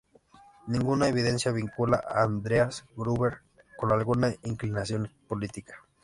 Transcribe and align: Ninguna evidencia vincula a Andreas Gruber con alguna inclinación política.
Ninguna 0.65 1.09
evidencia 1.09 1.51
vincula 1.51 1.97
a 1.97 2.23
Andreas 2.23 2.85
Gruber 2.95 3.41
con 3.77 3.91
alguna 3.91 4.33
inclinación 4.41 5.11
política. 5.27 5.75